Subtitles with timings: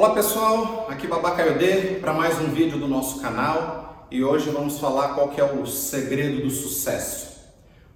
[0.00, 1.36] Olá pessoal, aqui Babá
[2.00, 5.66] para mais um vídeo do nosso canal e hoje vamos falar qual que é o
[5.66, 7.50] segredo do sucesso.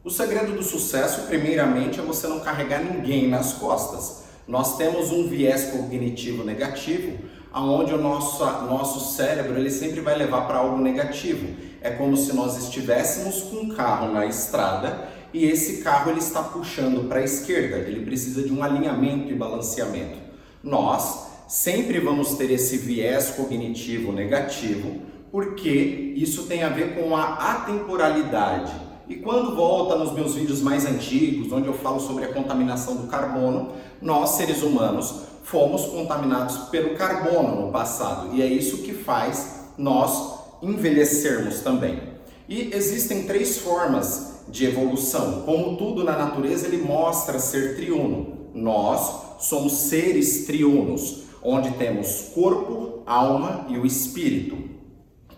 [0.04, 4.24] O segredo do sucesso, primeiramente, é você não carregar ninguém nas costas.
[4.46, 7.20] Nós temos um viés cognitivo negativo,
[7.50, 11.56] aonde o nosso, nosso cérebro ele sempre vai levar para algo negativo.
[11.80, 16.42] É como se nós estivéssemos com um carro na estrada e esse carro ele está
[16.42, 20.18] puxando para a esquerda, ele precisa de um alinhamento e balanceamento.
[20.62, 27.52] Nós sempre vamos ter esse viés cognitivo negativo, porque isso tem a ver com a
[27.52, 28.72] atemporalidade.
[29.08, 33.06] E quando volta nos meus vídeos mais antigos, onde eu falo sobre a contaminação do
[33.08, 39.64] carbono, nós seres humanos fomos contaminados pelo carbono no passado, e é isso que faz
[39.76, 42.14] nós envelhecermos também.
[42.48, 45.42] E existem três formas de evolução.
[45.42, 48.50] Como tudo na natureza, ele mostra ser triuno.
[48.54, 54.56] Nós somos seres triunos onde temos corpo, alma e o espírito.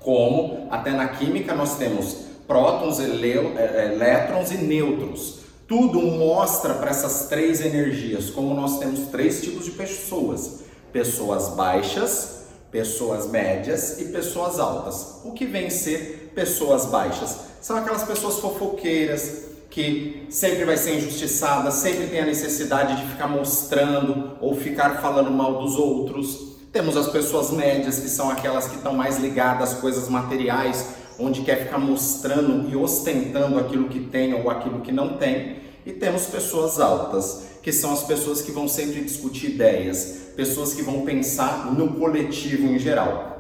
[0.01, 5.40] Como até na química nós temos prótons, é, elétrons e nêutrons.
[5.66, 10.60] Tudo mostra para essas três energias, como nós temos três tipos de pessoas:
[10.93, 15.21] pessoas baixas, pessoas médias e pessoas altas.
[15.24, 17.38] O que vem ser pessoas baixas?
[17.60, 19.46] São aquelas pessoas fofoqueiras,
[19.77, 25.30] que sempre vai ser injustiçada, sempre tem a necessidade de ficar mostrando ou ficar falando
[25.30, 26.57] mal dos outros.
[26.73, 31.43] Temos as pessoas médias, que são aquelas que estão mais ligadas às coisas materiais, onde
[31.43, 35.59] quer ficar mostrando e ostentando aquilo que tem ou aquilo que não tem.
[35.85, 40.80] E temos pessoas altas, que são as pessoas que vão sempre discutir ideias, pessoas que
[40.80, 43.35] vão pensar no coletivo em geral.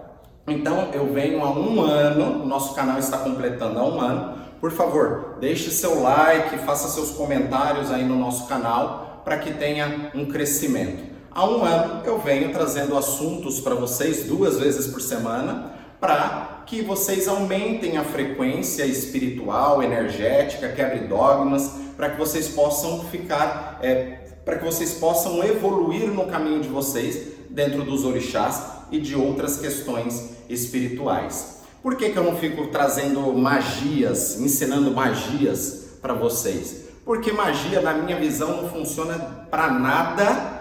[0.48, 5.36] Então, eu venho há um ano, nosso canal está completando há um ano, por favor,
[5.40, 11.02] deixe seu like, faça seus comentários aí no nosso canal para que tenha um crescimento.
[11.32, 16.80] Há um ano eu venho trazendo assuntos para vocês duas vezes por semana para que
[16.82, 24.58] vocês aumentem a frequência espiritual, energética, quebre dogmas, para que vocês possam ficar, é, para
[24.58, 30.30] que vocês possam evoluir no caminho de vocês dentro dos orixás e de outras questões
[30.48, 31.62] espirituais.
[31.82, 36.86] Por que, que eu não fico trazendo magias, ensinando magias para vocês?
[37.04, 40.56] Porque magia, na minha visão, não funciona para nada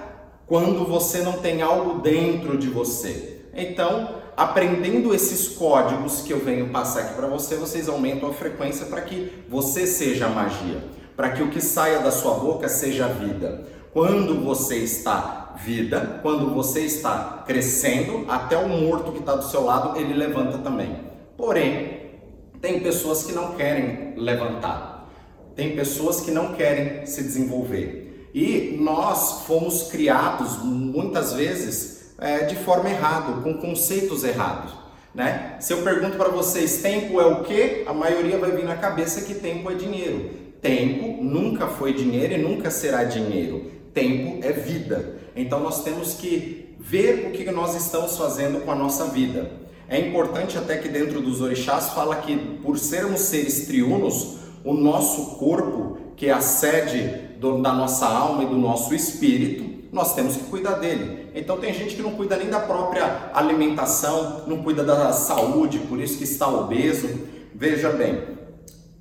[0.45, 3.41] quando você não tem algo dentro de você.
[3.55, 8.85] Então, aprendendo esses códigos que eu venho passar aqui para você, vocês aumentam a frequência
[8.85, 10.83] para que você seja magia,
[11.15, 13.65] para que o que saia da sua boca seja vida.
[13.95, 19.63] Quando você está vida, quando você está crescendo, até o morto que está do seu
[19.63, 20.97] lado, ele levanta também.
[21.38, 22.11] Porém,
[22.59, 25.09] tem pessoas que não querem levantar,
[25.55, 28.29] tem pessoas que não querem se desenvolver.
[28.34, 34.73] E nós fomos criados muitas vezes é, de forma errada, com conceitos errados.
[35.13, 35.55] Né?
[35.61, 37.85] Se eu pergunto para vocês, tempo é o que?
[37.88, 40.31] A maioria vai vir na cabeça que tempo é dinheiro.
[40.61, 43.73] Tempo nunca foi dinheiro e nunca será dinheiro.
[43.95, 45.16] Tempo é vida.
[45.33, 49.50] Então nós temos que ver o que nós estamos fazendo com a nossa vida.
[49.88, 54.35] É importante até que dentro dos orixás fala que por sermos seres triunos,
[54.66, 59.63] o nosso corpo, que é a sede do, da nossa alma e do nosso espírito,
[59.94, 61.29] nós temos que cuidar dele.
[61.34, 66.01] Então tem gente que não cuida nem da própria alimentação, não cuida da saúde, por
[66.01, 67.07] isso que está obeso.
[67.53, 68.22] Veja bem,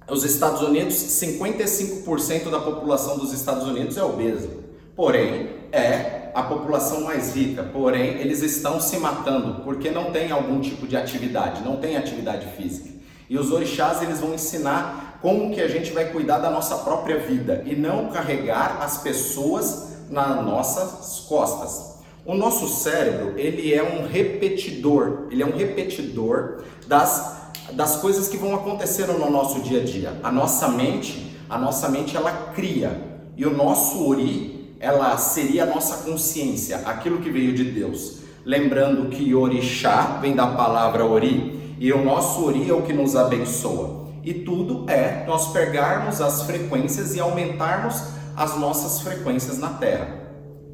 [0.09, 4.63] os Estados Unidos, 55% da população dos Estados Unidos é obesa.
[4.97, 10.60] Porém, é a população mais rica, porém eles estão se matando porque não tem algum
[10.60, 12.91] tipo de atividade, não tem atividade física.
[13.28, 17.19] E os orixás eles vão ensinar como que a gente vai cuidar da nossa própria
[17.19, 21.94] vida e não carregar as pessoas nas nossas costas.
[22.27, 28.37] O nosso cérebro, ele é um repetidor, ele é um repetidor das, das coisas que
[28.37, 30.21] vão acontecendo no nosso dia a dia.
[30.22, 33.00] A nossa mente, a nossa mente ela cria
[33.37, 34.53] e o nosso ori
[34.84, 38.19] ela seria a nossa consciência, aquilo que veio de Deus.
[38.45, 43.16] Lembrando que orixá vem da palavra ori, e o nosso ori é o que nos
[43.16, 44.04] abençoa.
[44.22, 48.03] E tudo é nós pegarmos as frequências e aumentarmos
[48.36, 50.07] as nossas frequências na Terra.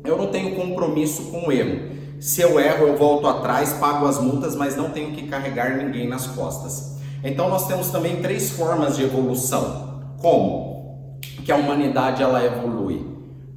[0.05, 1.91] Eu não tenho compromisso com o erro.
[2.19, 6.09] Se eu erro, eu volto atrás, pago as multas, mas não tenho que carregar ninguém
[6.09, 6.97] nas costas.
[7.23, 10.03] Então nós temos também três formas de evolução.
[10.21, 13.10] Como que a humanidade ela evolui?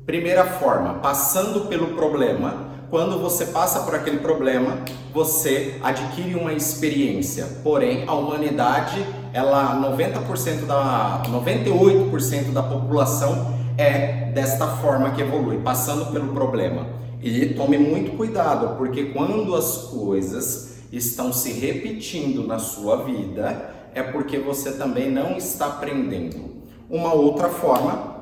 [0.05, 2.73] Primeira forma, passando pelo problema.
[2.89, 4.79] Quando você passa por aquele problema,
[5.13, 7.47] você adquire uma experiência.
[7.63, 9.01] Porém, a humanidade,
[9.31, 16.85] ela 90% da 98% da população é desta forma que evolui, passando pelo problema.
[17.21, 24.03] E tome muito cuidado, porque quando as coisas estão se repetindo na sua vida, é
[24.03, 26.61] porque você também não está aprendendo.
[26.89, 28.12] Uma outra forma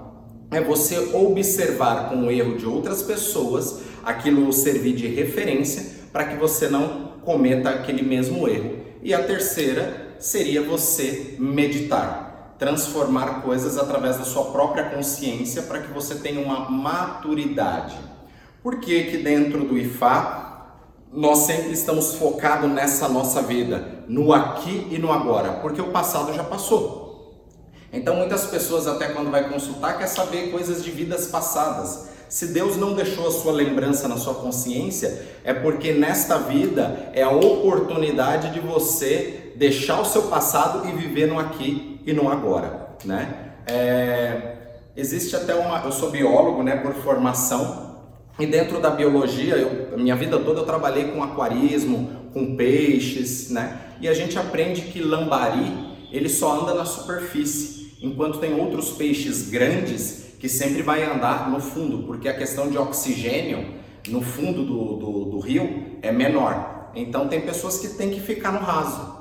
[0.51, 6.35] é você observar com o erro de outras pessoas, aquilo servir de referência para que
[6.35, 8.75] você não cometa aquele mesmo erro.
[9.01, 15.91] E a terceira seria você meditar, transformar coisas através da sua própria consciência para que
[15.91, 17.95] você tenha uma maturidade.
[18.61, 20.41] Por que que dentro do IFA
[21.13, 26.33] nós sempre estamos focados nessa nossa vida, no aqui e no agora, porque o passado
[26.33, 27.10] já passou.
[27.91, 32.09] Então muitas pessoas até quando vai consultar quer saber coisas de vidas passadas.
[32.29, 37.23] Se Deus não deixou a sua lembrança na sua consciência, é porque nesta vida é
[37.23, 42.95] a oportunidade de você deixar o seu passado e viver no aqui e no agora,
[43.03, 43.51] né?
[43.67, 44.53] É,
[44.95, 47.91] existe até uma, eu sou biólogo, né, por formação,
[48.39, 53.77] e dentro da biologia, eu, minha vida toda eu trabalhei com aquarismo, com peixes, né?
[53.99, 55.71] E a gente aprende que lambari,
[56.11, 61.59] ele só anda na superfície, enquanto tem outros peixes grandes que sempre vai andar no
[61.59, 63.75] fundo, porque a questão de oxigênio
[64.09, 66.89] no fundo do, do, do rio é menor.
[66.95, 69.15] Então tem pessoas que têm que ficar no raso,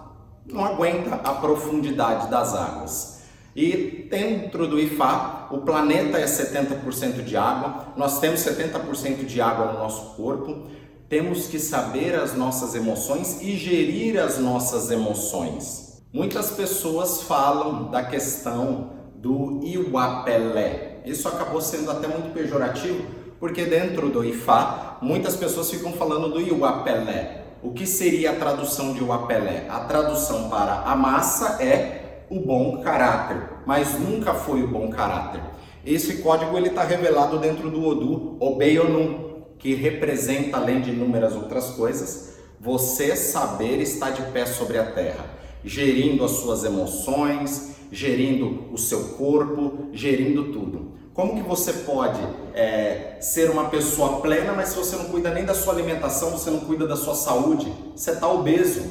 [0.47, 3.21] não aguenta a profundidade das águas.
[3.55, 9.73] E dentro do IFA, o planeta é 70% de água, nós temos 70% de água
[9.73, 10.69] no nosso corpo,
[11.09, 15.90] temos que saber as nossas emoções e gerir as nossas emoções.
[16.13, 21.03] Muitas pessoas falam da questão do Iwapelé.
[21.05, 23.07] Isso acabou sendo até muito pejorativo,
[23.39, 27.45] porque dentro do IFA, muitas pessoas ficam falando do Iwapelé.
[27.63, 29.67] O que seria a tradução de Iwapelé?
[29.71, 35.41] A tradução para a massa é o bom caráter, mas nunca foi o bom caráter.
[35.87, 41.71] Esse código ele está revelado dentro do Odu Obeyonum, que representa, além de inúmeras outras
[41.71, 48.79] coisas, você saber estar de pé sobre a terra, gerindo as suas emoções, gerindo o
[48.79, 50.93] seu corpo, gerindo tudo.
[51.13, 52.21] Como que você pode
[52.55, 56.51] é, ser uma pessoa plena, mas se você não cuida nem da sua alimentação, você
[56.51, 58.83] não cuida da sua saúde, você está obeso.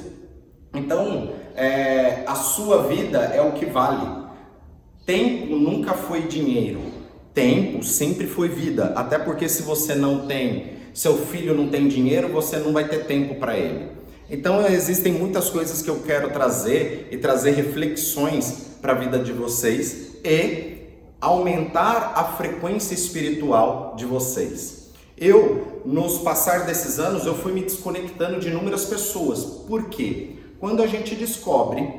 [0.74, 4.28] Então, é, a sua vida é o que vale.
[5.06, 6.82] Tempo nunca foi dinheiro.
[7.34, 8.94] Tempo sempre foi vida.
[8.96, 13.06] Até porque se você não tem, seu filho não tem dinheiro, você não vai ter
[13.06, 13.99] tempo para ele.
[14.30, 19.34] Então existem muitas coisas que eu quero trazer e trazer reflexões para a vida de
[19.34, 20.80] vocês e
[21.20, 24.92] aumentar a frequência espiritual de vocês.
[25.18, 29.44] Eu, nos passar desses anos, eu fui me desconectando de inúmeras pessoas.
[29.44, 30.36] Por quê?
[30.60, 31.92] Quando a gente descobre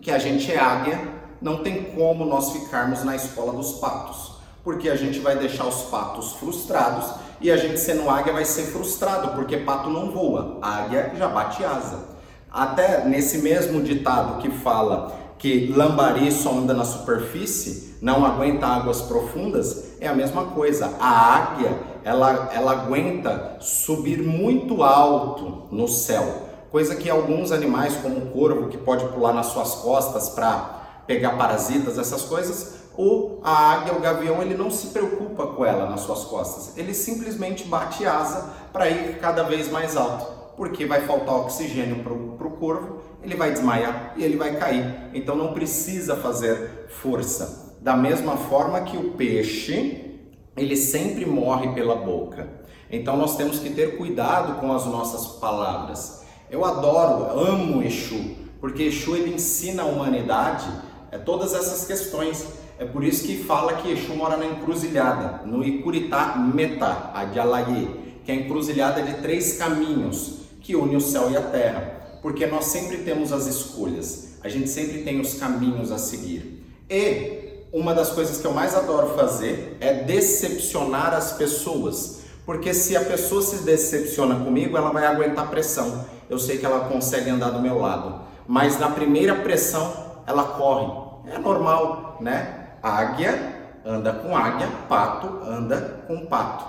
[0.00, 1.00] que a gente é águia,
[1.40, 4.32] não tem como nós ficarmos na escola dos patos,
[4.62, 7.06] porque a gente vai deixar os patos frustrados
[7.42, 11.64] e a gente sendo águia vai ser frustrado, porque pato não voa, águia já bate
[11.64, 12.12] asa.
[12.50, 19.02] Até nesse mesmo ditado que fala que lambari só anda na superfície, não aguenta águas
[19.02, 20.94] profundas, é a mesma coisa.
[21.00, 28.18] A águia, ela, ela aguenta subir muito alto no céu, coisa que alguns animais, como
[28.18, 33.72] o corvo, que pode pular nas suas costas para pegar parasitas, essas coisas, ou a
[33.72, 38.04] águia, o gavião, ele não se preocupa com ela nas suas costas, ele simplesmente bate
[38.04, 43.36] asa para ir cada vez mais alto, porque vai faltar oxigênio para o corvo, ele
[43.36, 45.10] vai desmaiar e ele vai cair.
[45.14, 47.76] Então não precisa fazer força.
[47.80, 50.20] Da mesma forma que o peixe,
[50.56, 52.48] ele sempre morre pela boca.
[52.90, 56.22] Então nós temos que ter cuidado com as nossas palavras.
[56.50, 60.68] Eu adoro, amo Exu, porque Exu ele ensina a humanidade
[61.10, 62.46] é, todas essas questões.
[62.78, 67.38] É por isso que fala que Exu mora na encruzilhada, no Icuritá Metá, a de
[67.38, 72.18] Alaye, que é a encruzilhada de três caminhos que une o céu e a terra.
[72.20, 76.64] Porque nós sempre temos as escolhas, a gente sempre tem os caminhos a seguir.
[76.88, 82.22] E uma das coisas que eu mais adoro fazer é decepcionar as pessoas.
[82.44, 86.88] Porque se a pessoa se decepciona comigo, ela vai aguentar pressão eu sei que ela
[86.88, 88.22] consegue andar do meu lado.
[88.48, 89.92] Mas na primeira pressão,
[90.26, 91.30] ela corre.
[91.30, 92.61] É normal, né?
[92.82, 96.64] Águia anda com águia, pato anda com pato.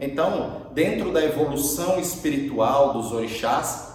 [0.00, 3.88] Então, dentro da evolução espiritual dos orixás,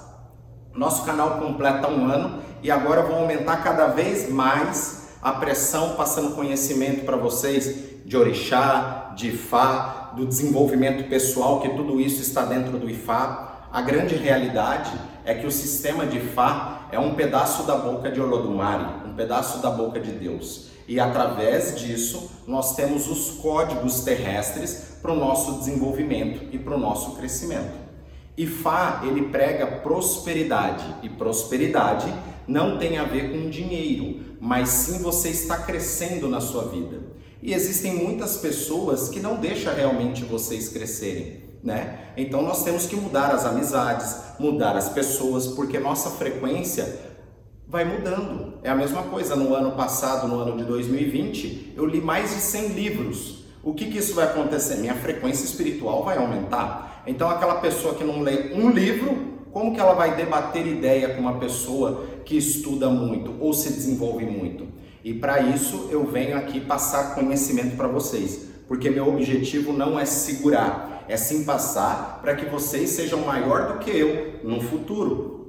[0.74, 6.36] nosso canal completa um ano e agora vou aumentar cada vez mais a pressão, passando
[6.36, 12.78] conhecimento para vocês de orixá, de Ifá, do desenvolvimento pessoal, que tudo isso está dentro
[12.78, 13.68] do Ifá.
[13.72, 14.92] A grande realidade
[15.26, 19.62] é que o sistema de Fá é um pedaço da boca de Olodumare, um pedaço
[19.62, 20.73] da boca de Deus.
[20.88, 26.80] E através disso, nós temos os códigos terrestres para o nosso desenvolvimento e para o
[26.80, 27.84] nosso crescimento.
[28.38, 32.12] E Fá, ele prega prosperidade, e prosperidade
[32.48, 37.00] não tem a ver com dinheiro, mas sim você está crescendo na sua vida.
[37.42, 41.44] E existem muitas pessoas que não deixam realmente vocês crescerem.
[41.64, 42.12] Né?
[42.18, 47.13] Então nós temos que mudar as amizades, mudar as pessoas, porque nossa frequência
[47.74, 48.54] vai mudando.
[48.62, 52.40] É a mesma coisa no ano passado, no ano de 2020, eu li mais de
[52.40, 53.46] 100 livros.
[53.64, 54.76] O que, que isso vai acontecer?
[54.76, 57.02] Minha frequência espiritual vai aumentar.
[57.08, 61.22] Então aquela pessoa que não lê um livro, como que ela vai debater ideia com
[61.22, 64.68] uma pessoa que estuda muito ou se desenvolve muito?
[65.04, 70.06] E para isso eu venho aqui passar conhecimento para vocês, porque meu objetivo não é
[70.06, 75.43] segurar, é sim passar para que vocês sejam maior do que eu no futuro.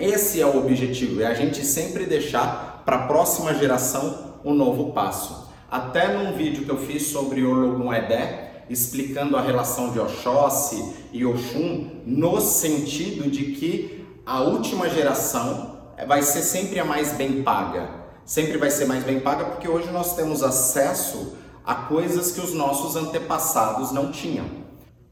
[0.00, 4.92] Esse é o objetivo, é a gente sempre deixar para a próxima geração um novo
[4.92, 5.50] passo.
[5.70, 11.26] Até num vídeo que eu fiz sobre Ologun Edé, explicando a relação de Oxóssi e
[11.26, 15.78] Oxum no sentido de que a última geração
[16.08, 17.90] vai ser sempre a mais bem paga.
[18.24, 22.54] Sempre vai ser mais bem paga porque hoje nós temos acesso a coisas que os
[22.54, 24.46] nossos antepassados não tinham.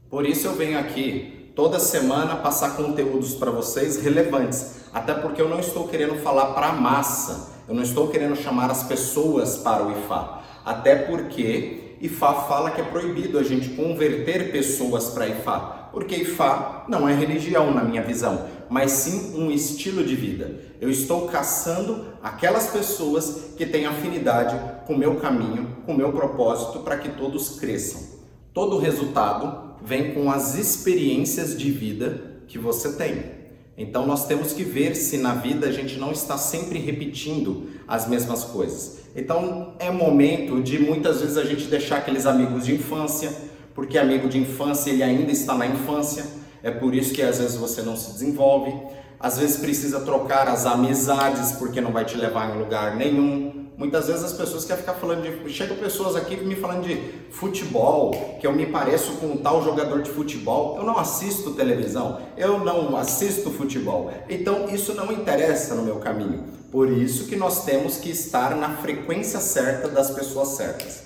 [0.09, 5.49] Por isso eu venho aqui toda semana passar conteúdos para vocês relevantes, até porque eu
[5.49, 9.83] não estou querendo falar para a massa, eu não estou querendo chamar as pessoas para
[9.83, 15.89] o IFA, até porque Ifá fala que é proibido a gente converter pessoas para Ifá,
[15.91, 20.61] porque Ifá não é religião na minha visão, mas sim um estilo de vida.
[20.79, 26.11] Eu estou caçando aquelas pessoas que têm afinidade com o meu caminho, com o meu
[26.13, 28.19] propósito, para que todos cresçam.
[28.53, 33.38] Todo resultado vem com as experiências de vida que você tem.
[33.79, 38.05] Então nós temos que ver se na vida a gente não está sempre repetindo as
[38.05, 38.99] mesmas coisas.
[39.15, 43.31] Então é momento de muitas vezes a gente deixar aqueles amigos de infância,
[43.73, 46.25] porque amigo de infância ele ainda está na infância,
[46.61, 48.73] é por isso que às vezes você não se desenvolve.
[49.17, 53.58] Às vezes precisa trocar as amizades porque não vai te levar em lugar nenhum.
[53.79, 55.53] Muitas vezes as pessoas querem ficar falando de.
[55.53, 60.01] Chegam pessoas aqui me falando de futebol, que eu me pareço com um tal jogador
[60.01, 60.75] de futebol.
[60.77, 64.11] Eu não assisto televisão, eu não assisto futebol.
[64.27, 66.43] Então isso não interessa no meu caminho.
[66.69, 71.03] Por isso que nós temos que estar na frequência certa das pessoas certas.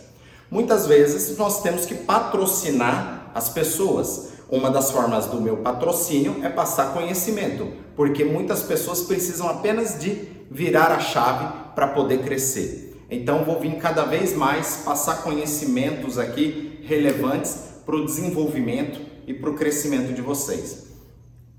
[0.50, 4.30] Muitas vezes nós temos que patrocinar as pessoas.
[4.50, 10.28] Uma das formas do meu patrocínio é passar conhecimento, porque muitas pessoas precisam apenas de
[10.50, 13.06] virar a chave para poder crescer.
[13.10, 19.50] Então vou vir cada vez mais passar conhecimentos aqui relevantes para o desenvolvimento e para
[19.50, 20.88] o crescimento de vocês.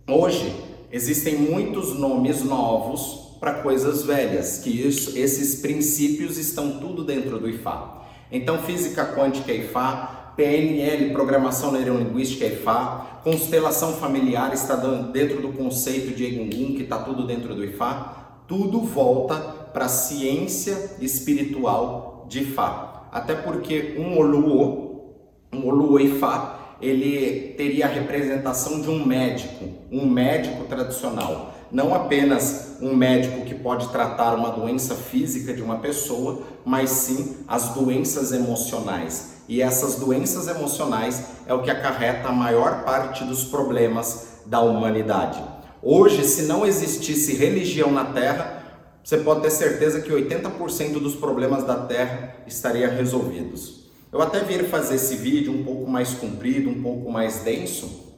[0.09, 0.55] Hoje
[0.91, 7.49] existem muitos nomes novos para coisas velhas, que isso, esses princípios estão tudo dentro do
[7.49, 8.03] IFA.
[8.33, 15.53] Então física quântica é IFA, PNL, programação neurolinguística é IFA, constelação familiar está dentro do
[15.53, 18.25] conceito de Egungun, que está tudo dentro do IFA.
[18.49, 23.09] Tudo volta para a ciência espiritual de Fá.
[23.11, 25.15] Até porque um Oluo,
[25.53, 31.55] um Oluo Ifá, ele teria a representação de um médico, um médico tradicional.
[31.73, 37.39] Não apenas um médico que pode tratar uma doença física de uma pessoa, mas sim
[37.49, 39.35] as doenças emocionais.
[39.49, 45.43] E essas doenças emocionais é o que acarreta a maior parte dos problemas da humanidade.
[45.83, 48.54] Hoje, se não existisse religião na Terra,
[49.05, 53.85] você pode ter certeza que 80% dos problemas da Terra estariam resolvidos.
[54.11, 58.17] Eu até vim fazer esse vídeo um pouco mais comprido, um pouco mais denso,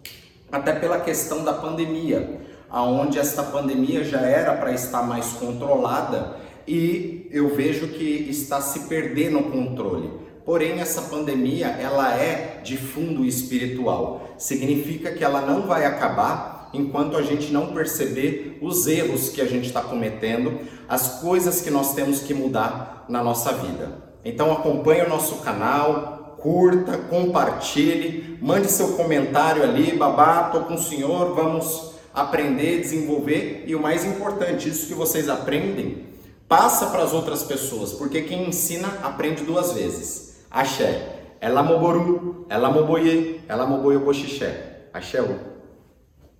[0.50, 2.40] até pela questão da pandemia,
[2.70, 6.36] aonde esta pandemia já era para estar mais controlada
[6.68, 10.08] e eu vejo que está se perdendo o controle.
[10.44, 14.36] Porém, essa pandemia, ela é de fundo espiritual.
[14.38, 19.46] Significa que ela não vai acabar enquanto a gente não perceber os erros que a
[19.46, 24.04] gente está cometendo, as coisas que nós temos que mudar na nossa vida.
[24.24, 30.82] Então acompanhe o nosso canal, curta, compartilhe, mande seu comentário ali, babá, tô com o
[30.82, 36.06] senhor, vamos aprender, desenvolver e o mais importante, isso que vocês aprendem,
[36.48, 40.38] passa para as outras pessoas, porque quem ensina aprende duas vezes.
[40.50, 41.12] Axé.
[41.40, 44.88] Ela moboru, ela moboye, ela moboye boxixé.
[44.92, 45.20] Axé.